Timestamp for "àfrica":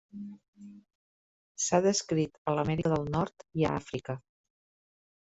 3.81-4.17